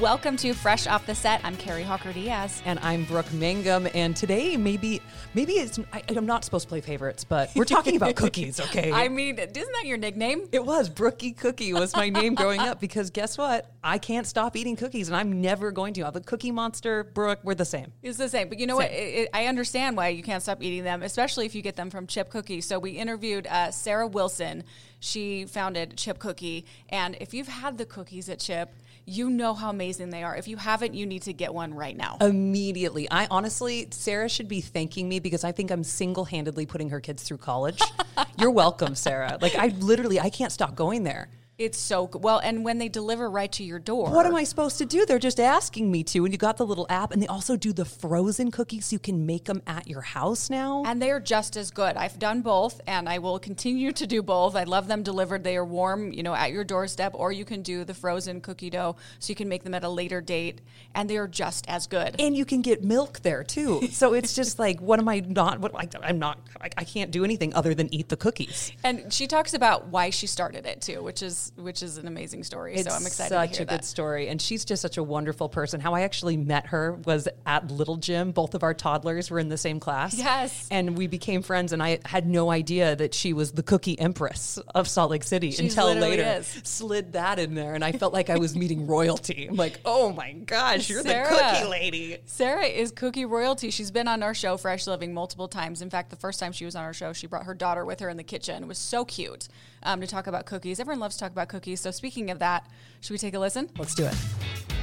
[0.00, 1.40] Welcome to Fresh Off the Set.
[1.42, 2.62] I'm Kari Hawker Diaz.
[2.64, 3.88] And I'm Brooke Mangum.
[3.94, 5.02] And today, maybe,
[5.34, 8.92] maybe it's, I, I'm not supposed to play favorites, but we're talking about cookies, okay?
[8.92, 10.48] I mean, isn't that your nickname?
[10.52, 10.88] It was.
[10.88, 13.72] Brookie Cookie was my name growing up because guess what?
[13.82, 16.06] I can't stop eating cookies and I'm never going to.
[16.06, 17.92] I'm the cookie monster, Brooke, we're the same.
[18.00, 18.48] It's the same.
[18.48, 18.90] But you know same.
[18.90, 18.96] what?
[18.96, 21.90] It, it, I understand why you can't stop eating them, especially if you get them
[21.90, 22.60] from Chip Cookie.
[22.60, 24.62] So we interviewed uh, Sarah Wilson.
[25.00, 26.66] She founded Chip Cookie.
[26.88, 28.70] And if you've had the cookies at Chip,
[29.08, 30.36] you know how amazing they are.
[30.36, 32.18] If you haven't, you need to get one right now.
[32.20, 33.10] Immediately.
[33.10, 37.00] I honestly, Sarah should be thanking me because I think I'm single handedly putting her
[37.00, 37.80] kids through college.
[38.38, 39.38] You're welcome, Sarah.
[39.40, 41.28] Like, I literally, I can't stop going there.
[41.58, 42.22] It's so good.
[42.22, 44.12] Well, and when they deliver right to your door.
[44.12, 45.04] What am I supposed to do?
[45.04, 46.24] They're just asking me to.
[46.24, 49.00] And you got the little app, and they also do the frozen cookies so you
[49.00, 50.84] can make them at your house now.
[50.86, 51.96] And they are just as good.
[51.96, 54.54] I've done both, and I will continue to do both.
[54.54, 55.42] I love them delivered.
[55.42, 58.70] They are warm, you know, at your doorstep, or you can do the frozen cookie
[58.70, 60.60] dough so you can make them at a later date,
[60.94, 62.20] and they are just as good.
[62.20, 63.88] And you can get milk there too.
[63.88, 65.58] So it's just like, what am I not?
[65.58, 66.38] What I, I'm not.
[66.60, 68.70] I, I can't do anything other than eat the cookies.
[68.84, 72.44] And she talks about why she started it too, which is which is an amazing
[72.44, 72.74] story.
[72.74, 73.28] It's so I'm excited.
[73.28, 73.68] Such a that.
[73.68, 75.80] good story, and she's just such a wonderful person.
[75.80, 78.32] How I actually met her was at Little Gym.
[78.32, 80.14] Both of our toddlers were in the same class.
[80.14, 81.72] Yes, and we became friends.
[81.72, 85.50] And I had no idea that she was the Cookie Empress of Salt Lake City
[85.50, 86.22] she until later.
[86.22, 86.60] Is.
[86.64, 89.46] Slid that in there, and I felt like I was meeting royalty.
[89.48, 92.18] I'm like, oh my gosh, you're Sarah, the cookie lady.
[92.26, 93.70] Sarah is cookie royalty.
[93.70, 95.82] She's been on our show, Fresh Living, multiple times.
[95.82, 98.00] In fact, the first time she was on our show, she brought her daughter with
[98.00, 98.62] her in the kitchen.
[98.62, 99.48] It was so cute
[99.84, 100.80] um, to talk about cookies.
[100.80, 101.80] Everyone loves to talk about cookies.
[101.80, 102.66] So speaking of that,
[103.00, 103.70] should we take a listen?
[103.78, 104.77] Let's do it.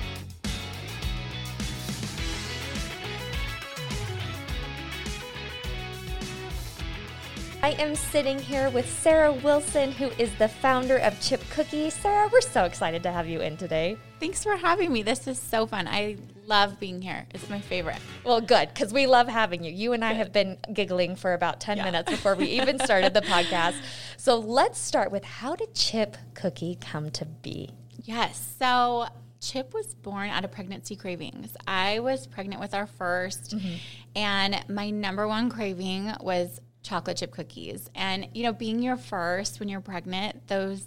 [7.66, 11.90] I am sitting here with Sarah Wilson, who is the founder of Chip Cookie.
[11.90, 13.98] Sarah, we're so excited to have you in today.
[14.20, 15.02] Thanks for having me.
[15.02, 15.88] This is so fun.
[15.88, 17.26] I love being here.
[17.34, 17.98] It's my favorite.
[18.24, 19.72] Well, good, because we love having you.
[19.72, 21.86] You and I have been giggling for about 10 yeah.
[21.86, 23.82] minutes before we even started the podcast.
[24.16, 27.72] So let's start with how did Chip Cookie come to be?
[28.04, 28.58] Yes.
[28.60, 29.08] So
[29.42, 31.56] Chip was born out of pregnancy cravings.
[31.68, 33.76] I was pregnant with our 1st mm-hmm.
[34.16, 37.90] and my number one craving was chocolate chip cookies.
[37.96, 40.86] And, you know, being your first when you're pregnant, those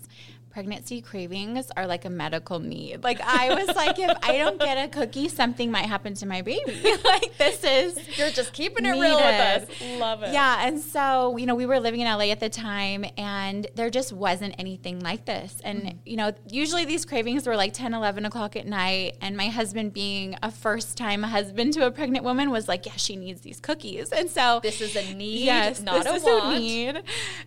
[0.59, 3.05] pregnancy cravings are like a medical need.
[3.05, 6.43] Like I was like, if I don't get a cookie, something might happen to my
[6.43, 6.97] baby.
[7.05, 9.01] like this is you're just keeping it needed.
[9.01, 9.69] real with us.
[10.01, 10.33] Love it.
[10.33, 13.89] Yeah, and so you know we were living in LA at the time, and there
[13.89, 15.61] just wasn't anything like this.
[15.63, 15.99] And mm-hmm.
[16.05, 19.93] you know usually these cravings were like 10, 11 o'clock at night, and my husband,
[19.93, 23.61] being a first time husband to a pregnant woman, was like, yeah, she needs these
[23.61, 24.11] cookies.
[24.11, 26.57] And so this is a need, yes, not this a is want.
[26.57, 27.03] A need.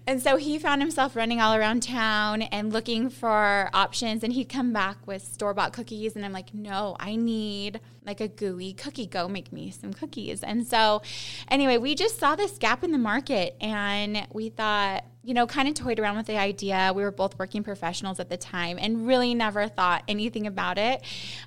[0.08, 4.34] And so he found himself running all around town and looking looking for options and
[4.34, 8.28] he'd come back with store bought cookies and I'm like, no, I need like a
[8.28, 9.08] gooey cookie.
[9.08, 10.44] Go make me some cookies.
[10.44, 11.02] And so
[11.48, 15.68] anyway, we just saw this gap in the market and we thought, you know, kind
[15.68, 16.92] of toyed around with the idea.
[16.96, 21.04] We were both working professionals at the time and really never thought anything about it.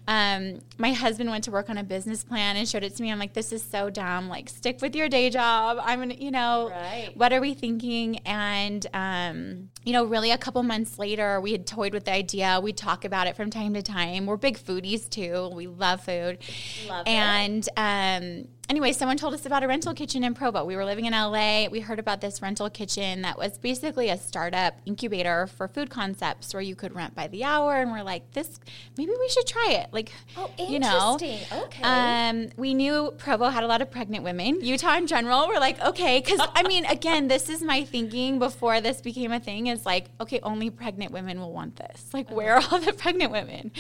[0.07, 3.11] Um, my husband went to work on a business plan and showed it to me.
[3.11, 4.29] I'm like, this is so dumb.
[4.29, 5.79] Like, stick with your day job.
[5.83, 7.11] I'm you know, right.
[7.15, 8.19] what are we thinking?
[8.19, 12.61] And, um, you know, really a couple months later, we had toyed with the idea.
[12.63, 14.27] We talk about it from time to time.
[14.27, 15.51] We're big foodies too.
[15.53, 16.39] We love food.
[16.89, 20.65] Love and, um, anyway, someone told us about a rental kitchen in Provo.
[20.65, 21.69] We were living in LA.
[21.69, 26.55] We heard about this rental kitchen that was basically a startup incubator for food concepts
[26.55, 27.77] where you could rent by the hour.
[27.77, 28.59] And we're like, this,
[28.97, 29.93] maybe we should try it.
[29.93, 31.83] Like, oh, you know, okay.
[31.83, 34.65] Um, we knew Provo had a lot of pregnant women.
[34.65, 38.81] Utah in general, we're like, okay, because I mean, again, this is my thinking before
[38.81, 39.67] this became a thing.
[39.67, 42.07] Is like, okay, only pregnant women will want this.
[42.13, 43.73] Like, where are all the pregnant women?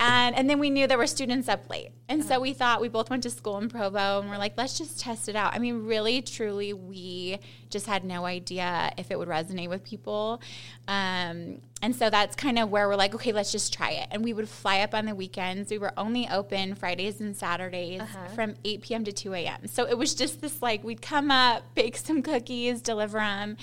[0.00, 2.88] And and then we knew there were students up late, and so we thought we
[2.88, 5.54] both went to school in Provo and we're like, let's just test it out.
[5.54, 7.38] I mean, really, truly, we
[7.70, 10.40] just had no idea if it would resonate with people.
[10.86, 14.08] Um, and so that's kind of where we're like, okay, let's just try it.
[14.10, 15.70] And we would fly up on the weekends.
[15.70, 18.28] We were only open Fridays and Saturdays uh-huh.
[18.28, 19.04] from 8 p.m.
[19.04, 19.66] to 2 a.m.
[19.66, 23.56] So it was just this like, we'd come up, bake some cookies, deliver them.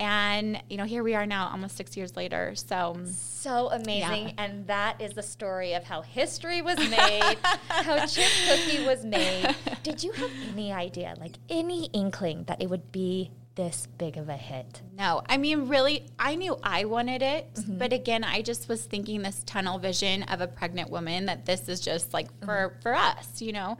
[0.00, 2.54] And, you know, here we are now almost six years later.
[2.54, 4.28] So, so amazing.
[4.28, 4.34] Yeah.
[4.38, 7.36] And that is the story of how history was made,
[7.68, 9.54] how Chip Cookie was made.
[9.82, 14.28] Did you have any idea, like any inkling that it would be this big of
[14.28, 14.82] a hit?
[14.96, 15.22] No.
[15.28, 17.52] I mean, really, I knew I wanted it.
[17.54, 17.78] Mm-hmm.
[17.78, 21.68] But again, I just was thinking this tunnel vision of a pregnant woman that this
[21.68, 22.80] is just like for, mm-hmm.
[22.82, 23.78] for us, you know?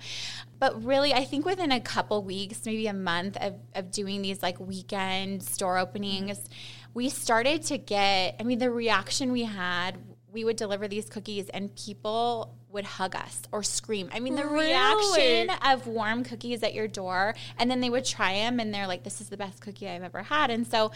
[0.58, 4.42] But really, I think within a couple weeks, maybe a month of, of doing these
[4.42, 6.90] like weekend store openings, mm-hmm.
[6.94, 9.98] we started to get, I mean, the reaction we had,
[10.32, 14.10] we would deliver these cookies and people would hug us or scream.
[14.12, 14.66] I mean, the Really?
[14.66, 18.86] reaction of warm cookies at your door, and then they would try them, and they're
[18.86, 20.90] like, "This is the best cookie I've ever had." And so,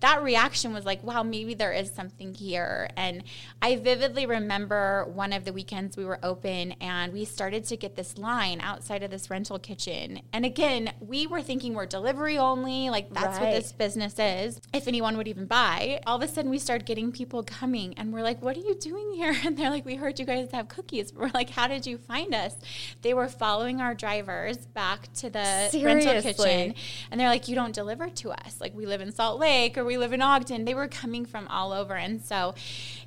[0.00, 3.24] that reaction was like, "Wow, maybe there is something here." And
[3.60, 7.96] I vividly remember one of the weekends we were open, and we started to get
[7.96, 10.20] this line outside of this rental kitchen.
[10.32, 14.60] And again, we were thinking we're delivery only, like that's what this business is.
[14.72, 18.12] If anyone would even buy, all of a sudden we started getting people coming, and
[18.12, 20.68] we're like, "What are you doing here?" And they're like, "We heard you guys have
[20.68, 22.54] cookies." We're like, "How did you find us?"
[23.02, 26.74] They were following our drivers back to the rental kitchen,
[27.10, 28.60] and they're like, "You don't deliver to us.
[28.60, 31.48] Like we live in Salt Lake or we live in Ogden." They were coming from
[31.48, 32.54] all over, and so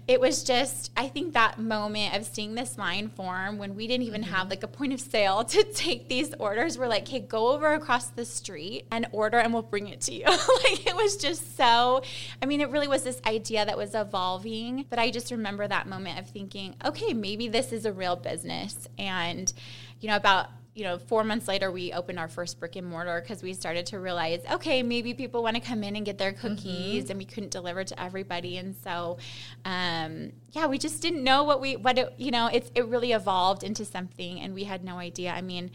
[0.07, 4.05] it was just I think that moment of seeing this line form when we didn't
[4.05, 4.51] even have mm-hmm.
[4.51, 6.77] like a point of sale to take these orders.
[6.77, 10.13] We're like, "Hey, go over across the street and order, and we'll bring it to
[10.13, 12.01] you." like it was just so.
[12.41, 14.85] I mean, it really was this idea that was evolving.
[14.89, 18.87] But I just remember that moment of thinking, "Okay, maybe this is a real business,"
[18.97, 19.51] and
[19.99, 23.19] you know about you know, four months later, we opened our first brick and mortar
[23.19, 26.33] because we started to realize, okay, maybe people want to come in and get their
[26.33, 28.57] cookies, and we couldn't deliver to everybody.
[28.57, 29.17] And so,
[29.65, 33.11] um, yeah, we just didn't know what we, what it, you know, it's it really
[33.11, 35.31] evolved into something, and we had no idea.
[35.31, 35.71] I mean.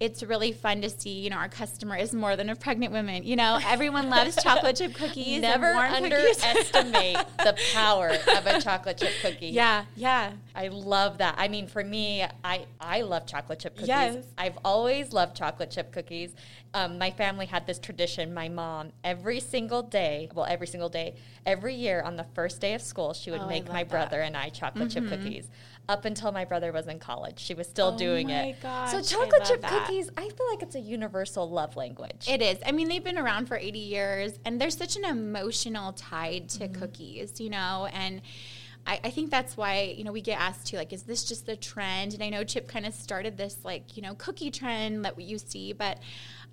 [0.00, 3.22] It's really fun to see, you know, our customer is more than a pregnant woman.
[3.22, 5.40] You know, everyone loves chocolate chip cookies.
[5.40, 9.48] Never underestimate the power of a chocolate chip cookie.
[9.48, 10.32] Yeah, yeah.
[10.54, 11.36] I love that.
[11.38, 13.88] I mean, for me, I, I love chocolate chip cookies.
[13.88, 14.24] Yes.
[14.36, 16.34] I've always loved chocolate chip cookies.
[16.74, 18.34] Um, my family had this tradition.
[18.34, 21.14] My mom, every single day, well, every single day,
[21.46, 23.88] every year on the first day of school, she would Oh, make my that.
[23.88, 25.48] brother and I chocolate chip cookies.
[25.88, 28.62] Up until my brother was in college, she was still Oh doing my it.
[28.62, 29.70] gosh, so chocolate chip that.
[29.86, 32.26] cookies, I feel like it's a universal love language.
[32.28, 32.58] It is.
[32.64, 36.68] I mean, they've been around for 80 years, and there's such an emotional tied to
[36.68, 36.80] Mm-hmm.
[36.80, 38.22] cookies, you know, and.
[38.84, 41.46] I, I think that's why you know we get asked to like is this just
[41.46, 45.04] the trend and i know chip kind of started this like you know cookie trend
[45.04, 46.00] that you see but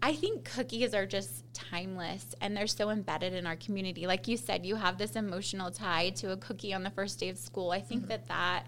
[0.04, 4.38] i think cookies are just timeless and they're so embedded in our community like you
[4.38, 7.72] said you have this emotional tie to a cookie on the first day of school
[7.72, 7.88] i Mm-hmm.
[7.88, 8.66] think that that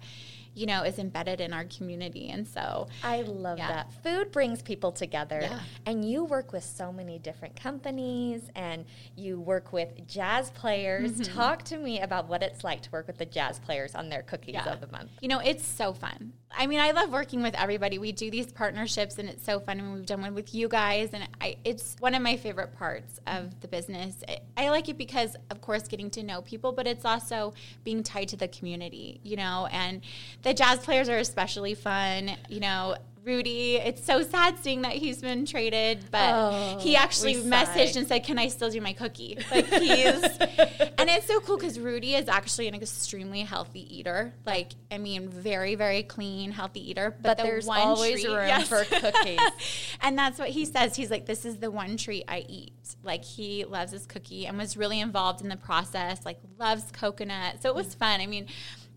[0.53, 3.67] you know is embedded in our community and so I love Yeah.
[3.69, 3.93] that.
[4.03, 5.39] Food brings people together.
[5.41, 5.59] Yeah.
[5.85, 11.11] And you work with so many different companies and you work with jazz players.
[11.13, 11.33] Mm-hmm.
[11.37, 14.21] Talk to me about what it's like to work with the jazz players on their
[14.23, 14.71] cookies Yeah.
[14.73, 15.11] of the month.
[15.21, 16.33] You know, it's so fun.
[16.53, 17.97] I mean, I love working with everybody.
[17.97, 19.79] We do these partnerships, and it's so fun.
[19.79, 23.21] And we've done one with you guys, and I, it's one of my favorite parts
[23.25, 24.15] of the business.
[24.27, 27.53] I, I like it because, of course, getting to know people, but it's also
[27.85, 29.21] being tied to the community.
[29.23, 30.01] You know, and
[30.43, 32.31] the jazz players are especially fun.
[32.49, 32.95] You know.
[33.23, 38.07] Rudy, it's so sad seeing that he's been traded, but Oh, he actually messaged and
[38.07, 42.15] said, "Can I still do my cookie?" Like he's, and it's so cool because Rudy
[42.15, 44.33] is actually an extremely healthy eater.
[44.43, 47.11] Like, I mean, very, very clean, healthy eater.
[47.21, 48.67] But, But the there's one always treat- room Yes.
[48.67, 49.39] for cookies.
[50.01, 50.95] and that's what he says.
[50.95, 52.73] He's like, "This is the one treat I eat."
[53.03, 56.25] Like he loves his cookie and was really involved in the process.
[56.25, 58.19] Like loves coconut, so it was fun.
[58.19, 58.47] I mean.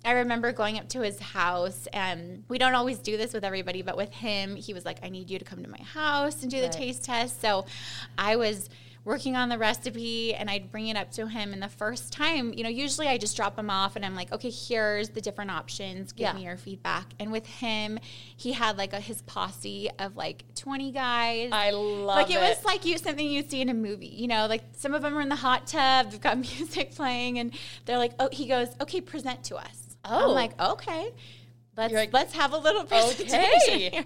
[0.04, 3.82] I remember going up to his house, and we don't always do this with everybody,
[3.82, 6.50] but with him, he was like, I need you to come to my house and
[6.50, 7.40] do the taste test.
[7.40, 7.64] So
[8.18, 8.68] I was
[9.06, 11.52] working on the recipe and I'd bring it up to him.
[11.52, 14.32] And the first time, you know, usually I just drop him off and I'm like,
[14.32, 16.12] okay, here's the different options.
[16.12, 16.32] Give Yeah.
[16.32, 17.12] me your feedback.
[17.20, 17.98] And with him,
[18.34, 21.50] he had like a, his posse of like 20 guys.
[21.52, 22.56] I love like it, Like it.
[22.56, 24.06] was like you something you'd see in a movie.
[24.06, 26.10] You know, like some of them are in the hot tub.
[26.10, 27.52] They've got music playing, and
[27.84, 30.28] they're like, "Oh," he goes, "Okay, present to us." Oh.
[30.28, 30.72] I'm like, oh.
[30.72, 31.10] "Okay."
[31.76, 33.34] Let's like, let's have a little presentation
[33.68, 33.88] Okay.
[33.90, 34.04] here.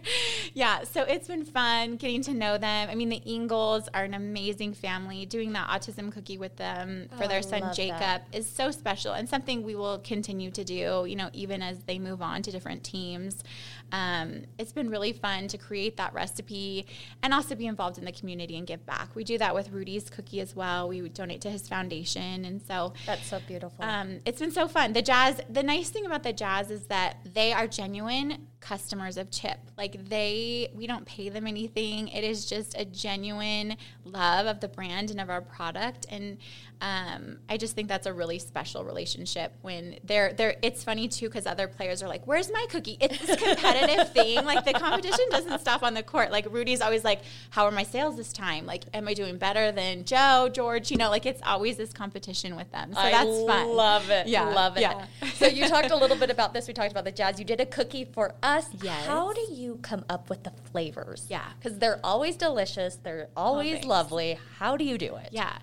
[0.54, 2.88] Yeah, so it's been fun getting to know them.
[2.90, 5.26] I mean, the Ingles are an amazing family.
[5.26, 8.26] Doing that autism cookie with them for Oh, their son Jacob that.
[8.32, 11.04] is so special and something we will continue to do.
[11.06, 13.42] You know, even as they move on to different teams.
[13.90, 16.86] Um, it's been really fun to create that recipe
[17.22, 19.14] and also be involved in the community and give back.
[19.14, 20.88] We do that with Rudy's cookie as well.
[20.88, 23.82] We donate to his foundation, and so That's so beautiful.
[23.82, 24.92] um, it's been so fun.
[24.92, 25.40] The jazz.
[25.48, 29.58] The nice thing about the jazz is that they are genuine customers of Chip.
[29.76, 32.08] Like they, we don't pay them anything.
[32.08, 36.38] It is just a genuine love of the brand and of our product, and
[36.80, 39.52] um, I just think that's a really special relationship.
[39.62, 40.56] When they're, they're.
[40.62, 44.44] It's funny too because other players are like, "Where's my cookie?" It's this competitive thing.
[44.44, 46.30] Like the competition doesn't stop on the court.
[46.30, 48.64] Like Rudy's always like, "How are my sales this time?
[48.66, 52.54] Like, am I doing better than Joe, George?" You know, like it's always this competition
[52.56, 52.92] with them.
[52.92, 53.68] So I that's fun.
[53.68, 54.26] love it.
[54.28, 54.80] Yeah, Love it.
[54.82, 55.06] yeah.
[55.34, 56.68] so you talked a little bit about this.
[56.68, 57.38] We talked about the jazz.
[57.38, 58.47] You did a cookie for us.
[58.82, 59.06] Yes.
[59.06, 61.26] How do you come up with the flavors?
[61.28, 61.44] Yeah.
[61.58, 62.96] Because they're always delicious.
[62.96, 63.86] They're always thanks.
[63.86, 64.38] lovely.
[64.58, 65.30] How do you do it?
[65.32, 65.58] Yeah.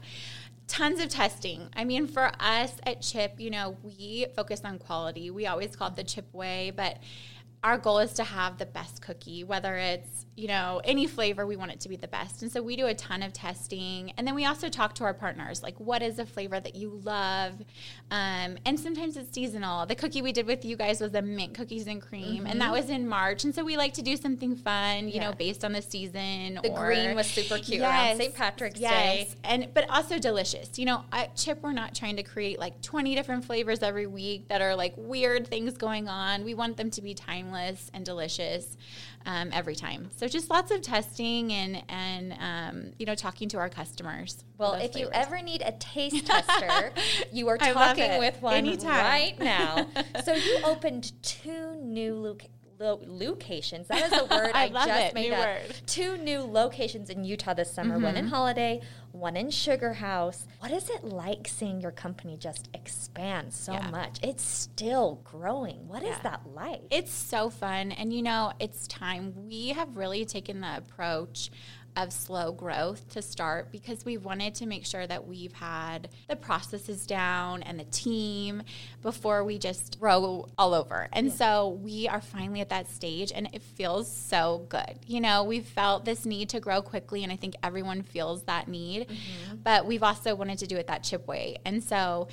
[0.67, 1.69] Tons of testing.
[1.75, 5.29] I mean, for us at Chip, you know, we focus on quality.
[5.29, 6.97] We always call it the Chip way, but
[7.63, 11.55] our goal is to have the best cookie, whether it's, you know, any flavor, we
[11.55, 12.41] want it to be the best.
[12.41, 14.11] And so we do a ton of testing.
[14.17, 16.89] And then we also talk to our partners, like, what is a flavor that you
[17.03, 17.53] love?
[18.11, 19.85] Um, and sometimes it's seasonal.
[19.85, 22.47] The cookie we did with you guys was the mint cookies and cream, mm-hmm.
[22.47, 23.45] and that was in March.
[23.45, 25.29] And so we like to do something fun, you yeah.
[25.29, 26.59] know, based on the season.
[26.61, 28.35] The or, green was super cute yes, around St.
[28.35, 28.91] Patrick's yes.
[28.91, 29.29] Day.
[29.45, 30.77] And, but also delicious.
[30.77, 34.49] You know, at Chip, we're not trying to create like 20 different flavors every week
[34.49, 36.43] that are like weird things going on.
[36.43, 38.75] We want them to be timeless and delicious
[39.25, 40.09] um, every time.
[40.15, 44.43] So just lots of testing and and um, you know talking to our customers.
[44.57, 45.01] Well, if flavors.
[45.01, 46.91] you ever need a taste tester,
[47.31, 48.89] you are talking with one Anytime.
[49.05, 49.87] right now.
[50.23, 53.87] so you opened two new locations lo- locations.
[53.87, 55.13] That is a word I, I just it.
[55.13, 55.45] made new up.
[55.45, 55.75] Word.
[55.85, 57.95] Two new locations in Utah this summer.
[57.95, 58.03] Mm-hmm.
[58.03, 58.33] One in mm-hmm.
[58.33, 60.45] Holiday, one in Sugar House.
[60.59, 63.89] What is it like seeing your company just expand so yeah.
[63.89, 64.19] much?
[64.21, 65.87] It's still growing.
[65.87, 66.11] What yeah.
[66.11, 66.81] is that like?
[66.91, 69.33] It's so fun, and you know, it's time.
[69.47, 71.51] We have really taken the approach
[71.95, 76.35] of slow growth to start because we wanted to make sure that we've had the
[76.35, 78.63] processes down and the team
[79.01, 81.07] before we just grow all over.
[81.13, 81.33] And yeah.
[81.33, 84.99] so we are finally at that stage and it feels so good.
[85.05, 88.67] You know, we've felt this need to grow quickly and I think everyone feels that
[88.67, 89.57] need, mm-hmm.
[89.63, 91.57] but we've also wanted to do it that chip way.
[91.65, 92.27] And so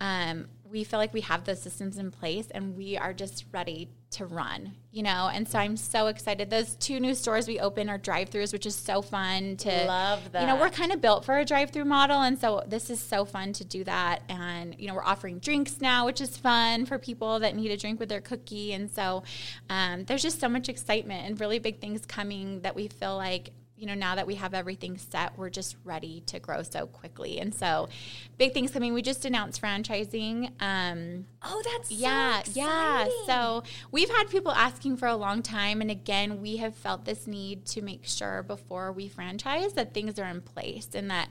[0.00, 3.88] um, we feel like we have the systems in place and we are just ready
[4.10, 5.30] to run, you know?
[5.32, 6.48] And so I'm so excited.
[6.48, 10.32] Those two new stores we open are drive throughs, which is so fun to love
[10.32, 10.40] that.
[10.40, 12.22] You know, we're kind of built for a drive through model.
[12.22, 14.22] And so this is so fun to do that.
[14.28, 17.76] And, you know, we're offering drinks now, which is fun for people that need a
[17.76, 18.72] drink with their cookie.
[18.72, 19.24] And so
[19.68, 23.50] um, there's just so much excitement and really big things coming that we feel like
[23.78, 27.38] you know, now that we have everything set, we're just ready to grow so quickly.
[27.38, 27.88] And so,
[28.36, 28.92] big things coming.
[28.92, 30.50] We just announced franchising.
[30.60, 33.08] Um, oh, that's yeah, so yeah.
[33.26, 37.26] So we've had people asking for a long time, and again, we have felt this
[37.26, 41.28] need to make sure before we franchise that things are in place and that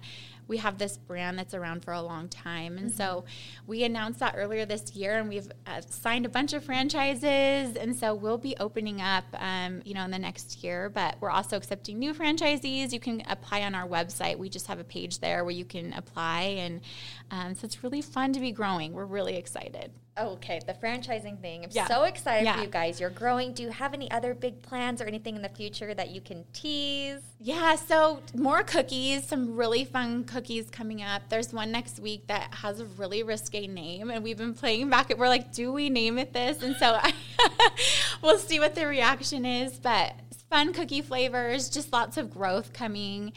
[0.48, 2.78] we have this brand that's around for a long time.
[2.78, 2.98] And mm-hmm.
[2.98, 3.26] so
[3.66, 7.76] we announced that earlier this year, and we've uh, signed a bunch of franchises.
[7.76, 10.90] And so we'll be opening up, um, you know, in the next year.
[10.90, 12.92] But we're also accepting new franchisees.
[12.92, 14.38] You can apply on our website.
[14.38, 16.82] We just have a page there where you can apply, and
[17.32, 18.94] um, so it's really fun to be growing.
[18.94, 19.92] We're really excited.
[20.20, 21.64] Okay, the franchising thing.
[21.66, 21.88] I'm yeah.
[21.88, 22.56] so excited yeah.
[22.56, 23.00] for you guys.
[23.00, 23.54] You're growing.
[23.54, 26.44] Do you have any other big plans or anything in the future that you can
[26.54, 27.22] tease?
[27.40, 31.30] Yeah, so more cookies, some really fun cookies coming up.
[31.30, 35.16] There's one next week that has a really risque name, and we've been playing back.
[35.16, 36.64] We're like, do we name it this?
[36.64, 37.00] And so
[38.24, 39.78] we'll see what the reaction is.
[39.78, 40.14] But
[40.50, 43.34] fun cookie flavors, just lots of growth coming.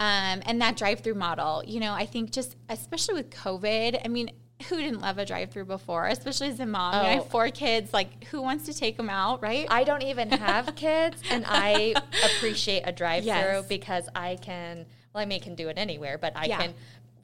[0.00, 4.08] Um, and that drive through model, you know, I think just especially with COVID, I
[4.08, 4.30] mean,
[4.68, 6.94] who didn't love a drive through before, especially as a mom?
[6.94, 6.98] Oh.
[6.98, 7.26] I have oh.
[7.26, 7.92] four kids.
[7.92, 9.66] Like, who wants to take them out, right?
[9.70, 11.94] I don't even have kids, and I
[12.24, 13.66] appreciate a drive through yes.
[13.66, 14.86] because I can.
[15.12, 16.60] Well, I mean, can do it anywhere, but I yeah.
[16.60, 16.74] can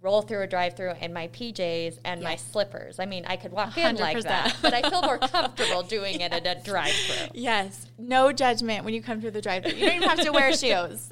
[0.02, 2.28] roll through a drive-through in my PJs and yes.
[2.28, 2.98] my slippers.
[2.98, 3.90] I mean, I could walk 100%.
[3.90, 7.28] in like that, but I feel more comfortable doing it at a drive-through.
[7.34, 9.72] Yes, no judgment when you come through the drive-through.
[9.72, 11.10] You don't even have to wear shoes.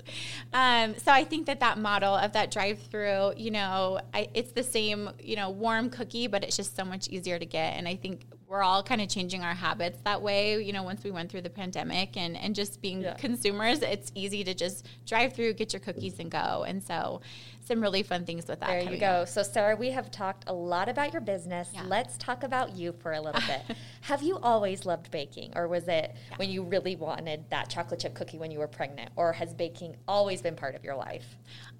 [0.53, 4.63] Um, so I think that that model of that drive-through, you know, I, it's the
[4.65, 7.75] same, you know, warm cookie, but it's just so much easier to get.
[7.75, 10.63] And I think we're all kind of changing our habits that way.
[10.63, 13.15] You know, once we went through the pandemic and and just being yeah.
[13.15, 16.65] consumers, it's easy to just drive through, get your cookies, and go.
[16.67, 17.21] And so
[17.69, 18.69] some really fun things with that.
[18.69, 19.07] There you go.
[19.07, 19.29] Up.
[19.29, 21.69] So, Sarah, we have talked a lot about your business.
[21.75, 21.83] Yeah.
[21.87, 23.77] Let's talk about you for a little bit.
[24.01, 26.37] have you always loved baking, or was it yeah.
[26.37, 29.97] when you really wanted that chocolate chip cookie when you were pregnant, or has baking
[30.09, 31.37] always been part of your life?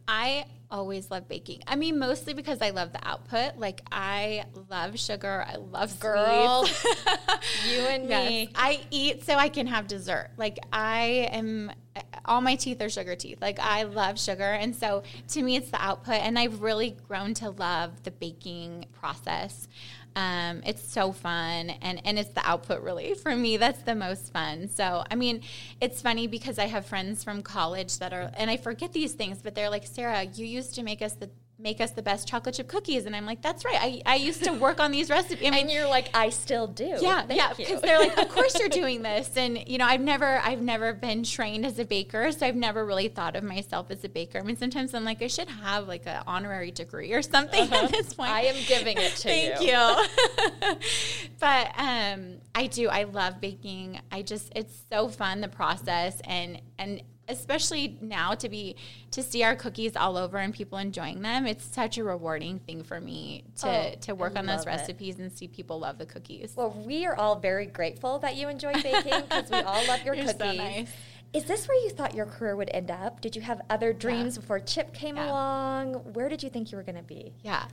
[0.09, 1.63] I always love baking.
[1.67, 3.59] I mean, mostly because I love the output.
[3.59, 5.45] Like I love sugar.
[5.47, 6.85] I love girls.
[7.71, 8.29] you and yes.
[8.29, 8.51] me.
[8.55, 10.31] I eat so I can have dessert.
[10.37, 11.71] Like I am
[12.25, 13.41] all my teeth are sugar teeth.
[13.41, 14.45] Like I love sugar.
[14.45, 18.87] And so to me it's the output and I've really grown to love the baking
[18.93, 19.69] process.
[20.19, 24.33] Um, it's so fun and, and it's the output really for me that's the most
[24.33, 24.69] fun.
[24.69, 25.43] So i mean
[25.81, 29.39] it's funny because i have friends from college that are and i forget these things
[29.45, 32.55] but they're like sarah you used to make us the make us the best chocolate
[32.55, 33.05] chip cookies.
[33.05, 33.79] And I'm like, that's right.
[33.81, 35.47] I, I used to work on these recipes.
[35.47, 36.97] I mean, and you're like, I still do.
[37.01, 37.53] Yeah, Thank yeah.
[37.57, 39.37] Because they're like, of course you're doing this.
[39.37, 42.87] And you know, I've never I've never been trained as a baker, so I've never
[42.87, 44.39] really thought of myself as a baker.
[44.39, 47.85] I mean, sometimes I'm like, I should have like an honorary degree or something uh-huh.
[47.87, 48.31] at this point.
[48.31, 49.73] I am giving it to Thank you.
[50.61, 50.89] Thank you.
[51.41, 52.89] but um, I do.
[52.89, 54.01] I love baking.
[54.13, 58.77] I just it's so fun the process and and especially now to be
[59.11, 61.47] to see our cookies all over and people enjoying them.
[61.47, 64.69] It's such a rewarding thing for me to Oh, to work I on those love
[64.69, 64.71] it.
[64.81, 66.53] recipes and see people love the cookies.
[66.57, 70.15] Well, we are all very grateful that you enjoy baking because we all love your
[70.17, 70.59] You're so cookies.
[70.59, 70.91] nice.
[71.35, 73.21] Is this where you thought your career would end up?
[73.21, 75.31] Did you have other dreams before Chip came Yeah.
[75.31, 75.95] along?
[76.15, 77.35] Where did you think you were going to be?
[77.43, 77.67] Yeah.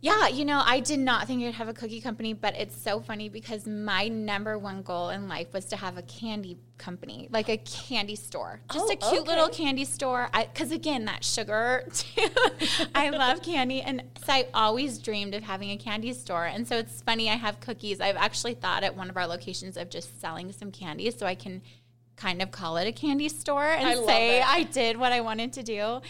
[0.00, 3.00] Yeah, you know, I did not think I'd have a cookie company, but it's so
[3.00, 7.48] funny because my number one goal in life was to have a candy company, like
[7.48, 10.28] a candy store, just Oh, a cute little candy store.
[10.32, 12.28] Because again, that sugar, too.
[12.94, 16.44] I love candy, and so I always dreamed of having a candy store.
[16.44, 18.00] And so it's funny, I have cookies.
[18.00, 21.34] I've actually thought at one of our locations of just selling some candy so I
[21.34, 21.62] can
[22.16, 24.40] kind of call it a candy store and I say.
[24.40, 26.00] I did what I wanted to do.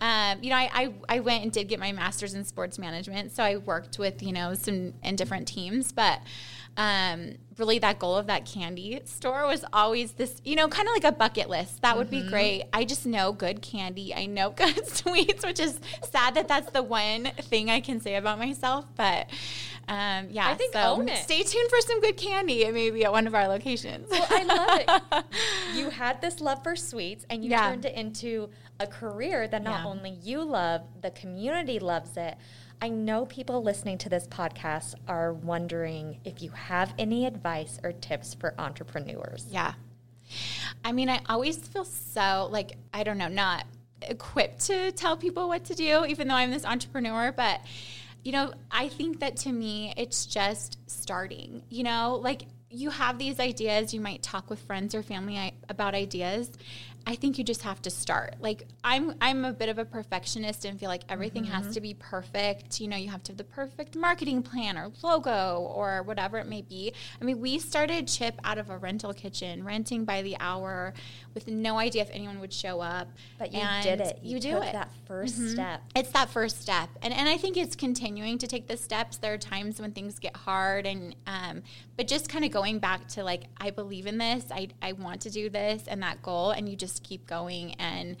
[0.00, 3.32] Um, you know, I, I, I went and did get my master's in sports management.
[3.32, 5.92] So I worked with, you know, some in different teams.
[5.92, 6.20] But
[6.76, 10.94] um, really, that goal of that candy store was always this, you know, kind of
[10.94, 11.82] like a bucket list.
[11.82, 12.24] That would Mm-hmm.
[12.24, 12.64] be great.
[12.72, 14.14] I just know good candy.
[14.14, 15.78] I know good sweets, which is
[16.10, 18.86] sad that that's the one thing I can say about myself.
[18.96, 19.28] But
[19.88, 21.18] um, yeah, I think so own it.
[21.18, 22.62] stay tuned for some good candy.
[22.62, 24.08] It may be at one of our locations.
[24.10, 25.24] Well, I love it.
[25.76, 27.68] You had this love for sweets and you Yeah.
[27.70, 28.48] turned it into
[28.80, 29.90] a career that not Yeah.
[29.90, 32.36] only you love, the community loves it.
[32.82, 37.92] I know people listening to this podcast are wondering if you have any advice or
[37.92, 39.46] tips for entrepreneurs.
[39.52, 39.74] Yeah.
[40.84, 43.66] I mean, I always feel so like, I don't know, not
[44.02, 47.30] equipped to tell people what to do, even though I'm this entrepreneur.
[47.30, 47.60] But,
[48.24, 53.16] you know, I think that to me, it's just starting, you know, like you have
[53.16, 56.50] these ideas, you might talk with friends or family about ideas.
[57.06, 58.36] I think you just have to start.
[58.40, 61.94] Like I'm I'm a bit of a perfectionist and feel like everything has to be
[61.94, 62.80] perfect.
[62.80, 66.46] You know, you have to have the perfect marketing plan or logo or whatever it
[66.46, 66.92] may be.
[67.20, 70.94] I mean, we started Chip out of a rental kitchen, renting by the hour
[71.34, 73.08] with no idea if anyone would show up.
[73.38, 74.18] But you And did it.
[74.22, 74.62] You, You, do it.
[74.62, 74.72] Mm-hmm.
[74.72, 75.82] that 1st step.
[75.96, 79.16] It's that first step, and and I think it's continuing to take the steps.
[79.16, 81.62] There are times when things get hard, and um,
[81.96, 85.20] but just kind of going back to like I believe in this, I I want
[85.22, 88.16] to do this, and that goal, and you just keep going, and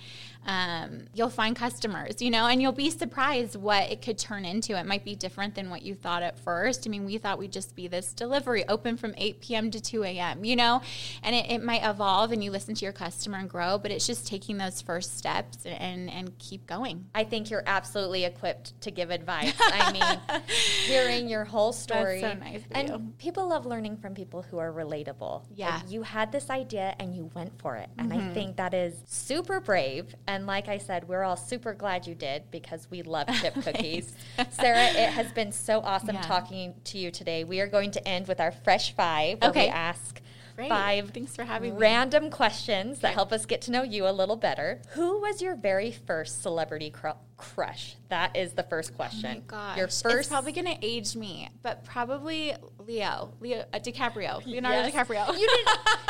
[0.46, 4.78] um, you'll find customers, you know, and you'll be surprised what it could turn into.
[4.78, 6.86] It might be different than what you thought at first.
[6.86, 9.70] I mean, we thought we'd just be this delivery open from 8 p.m.
[9.70, 10.82] to 2 a.m., you know,
[11.22, 14.06] and it, it might evolve, and you listen to your customer and grow, but it's
[14.06, 17.06] just taking those first steps and and keep going.
[17.14, 19.54] I think you're absolutely equipped to give advice.
[19.60, 20.38] I mean,
[20.86, 22.20] hearing your whole story.
[22.20, 23.12] so nice and you.
[23.18, 25.44] people love learning from people who are relatable.
[25.54, 25.68] Yeah.
[25.68, 25.76] Mm-hmm.
[25.76, 27.88] Like, you had this idea and you went for it.
[27.98, 30.14] And I think that is super brave.
[30.28, 34.14] And like I said, we're all super glad you did because we love chip cookies.
[34.50, 36.22] Sarah, it has been so awesome Yeah.
[36.22, 37.42] talking to you today.
[37.42, 39.68] We are going to end with our fresh five where we Okay.
[39.68, 40.20] ask
[40.56, 40.68] Great.
[40.68, 41.80] five Thanks for having me.
[41.80, 44.80] random questions that help us get to know you a little better.
[44.90, 47.96] Who was your very first celebrity cr- crush?
[48.08, 49.30] That is the first question.
[49.30, 49.76] Oh my gosh.
[49.78, 54.78] Your it's first probably going to age me, but probably Leo, Leo uh, DiCaprio, Leonardo
[54.88, 54.94] Yes.
[54.94, 55.28] DiCaprio.
[55.38, 55.68] You didn't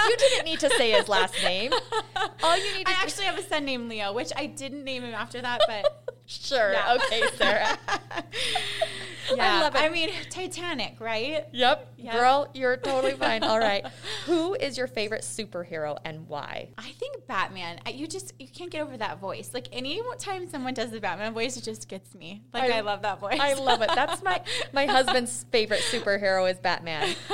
[0.08, 1.72] you didn't need to say his last name.
[2.42, 5.02] All you need to I actually have a son named Leo, which I didn't name
[5.04, 6.72] him after that, but Sure.
[6.72, 6.94] Yeah.
[6.94, 7.78] Okay, Sarah.
[9.36, 9.60] Yeah.
[9.60, 9.80] love it.
[9.80, 11.46] I mean, Titanic, right?
[11.52, 11.92] yep.
[11.96, 12.12] Yeah.
[12.12, 13.42] Girl, you're totally fine.
[13.44, 13.86] All right.
[14.26, 16.68] Who is your favorite superhero and why?
[16.78, 17.80] I think Batman.
[17.86, 19.50] I- You just you can't get over that voice.
[19.54, 22.42] Like any time someone does the Batman voice, it just gets me.
[22.52, 23.38] Like I- I, love that voice.
[23.40, 23.90] I love it.
[23.94, 24.42] That's my
[24.72, 27.14] my husband's favorite superhero is Batman.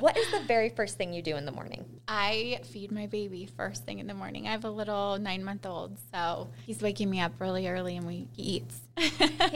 [0.00, 1.84] What is the very first thing you do in the morning?
[2.10, 4.48] I feed my baby first thing in the morning.
[4.48, 8.06] I have a little nine month old, so he's waking me up really early and
[8.06, 8.80] we he eats.
[8.96, 9.04] he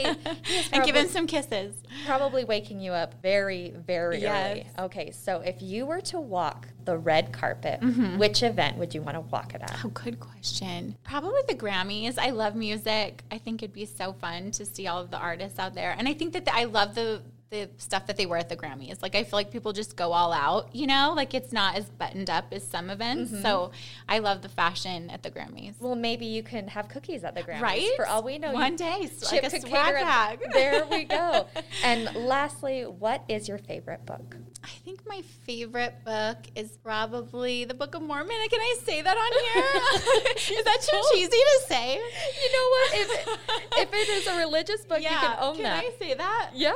[0.03, 1.75] is and give him some kisses.
[2.07, 4.67] Probably waking you up very, very early.
[4.79, 8.19] Okay, so if you were to walk the red carpet, Mm-hmm.
[8.19, 9.81] which event would you want to walk it at?
[9.85, 10.95] Oh, good question.
[11.05, 12.19] Probably the Grammys.
[12.19, 13.23] I love music.
[13.31, 15.95] I think it'd be so fun to see all of the artists out there.
[15.99, 18.57] And I think that the, I love the the stuff that they wear at the
[18.57, 19.03] Grammys.
[19.03, 21.13] Like I feel like people just go all out, you know?
[21.15, 23.31] Like it's not as buttoned up as some events.
[23.31, 23.43] Mm-hmm.
[23.43, 23.73] So
[24.09, 25.75] I love the fashion at the Grammys.
[25.79, 27.61] Well, maybe you can have cookies at the Grammys.
[27.61, 27.91] Right?
[27.95, 30.41] For all we know, One day, Chip like a swag bag.
[30.53, 31.47] There we go.
[31.85, 34.37] And lastly, what is your favorite book?
[34.65, 38.37] I think my favorite book is probably the Book of Mormon.
[38.49, 40.33] Can I say that on here?
[40.59, 41.95] is that too cheesy to say?
[41.97, 42.95] You know what?
[42.95, 43.41] If it,
[43.73, 45.85] if it is a religious book, you can own can that.
[45.85, 46.51] I say that?
[46.55, 46.73] Yeah.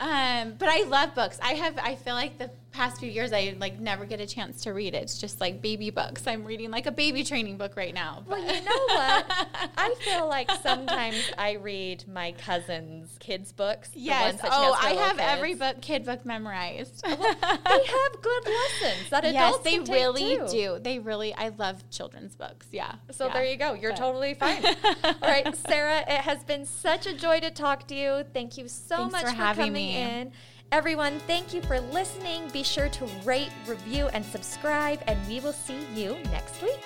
[0.00, 1.38] Um, but I love books.
[1.42, 1.78] I have.
[1.78, 4.94] I feel like the past few years I like never get a chance to read.
[4.94, 6.26] It's just like baby books.
[6.26, 8.22] I'm reading like a baby training book right now.
[8.26, 9.26] Well, you know what?
[9.76, 13.90] I feel like sometimes I read my cousin's kids' books.
[13.94, 14.32] Yes.
[14.34, 17.02] ones that she Oh, I have every book kid book memorized.
[17.04, 17.18] Oh, they
[17.86, 20.78] have good lessons that yes, adults they can take really do.
[20.80, 21.34] They really.
[21.34, 22.66] I love children's books.
[22.70, 22.94] Yeah.
[23.10, 23.32] So Yeah.
[23.34, 23.74] there you go.
[23.74, 24.64] You're But- totally fine.
[25.04, 28.24] All right, Sarah, it has been such a joy to talk to you.
[28.32, 29.96] Thank you so Thanks much for for, having coming me.
[29.96, 30.32] in.
[30.72, 32.48] Everyone, thank you for listening.
[32.50, 36.78] Be sure to rate, review, and subscribe, and we will see you next week.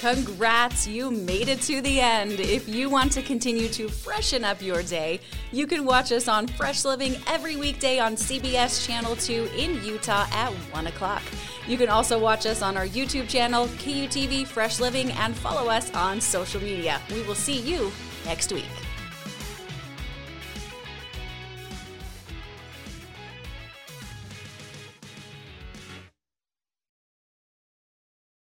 [0.00, 2.32] Congrats, you made it to the end.
[2.38, 5.20] If you want to continue to freshen up your day,
[5.54, 10.26] you can watch us on Fresh Living every weekday on CBS Channel 2 in Utah
[10.32, 11.22] at 1 o'clock.
[11.68, 15.94] You can also watch us on our YouTube channel, KUTV Fresh Living, and follow us
[15.94, 17.00] on social media.
[17.12, 17.92] We will see you
[18.26, 18.83] next week.